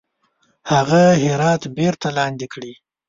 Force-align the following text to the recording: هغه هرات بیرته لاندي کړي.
هغه 0.71 1.03
هرات 1.23 1.63
بیرته 1.77 2.07
لاندي 2.17 2.47
کړي. 2.53 2.73